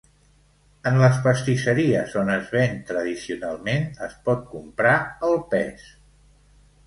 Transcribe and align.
En 0.91 0.95
les 1.01 1.17
pastisseries 1.25 2.15
on 2.21 2.31
es 2.35 2.47
ven 2.55 2.73
tradicionalment, 2.87 3.85
es 4.07 4.15
pot 4.29 4.41
comprar 4.55 4.95
al 5.31 5.37
pes. 5.55 5.85